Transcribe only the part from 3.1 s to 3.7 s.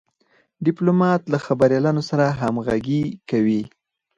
کوي.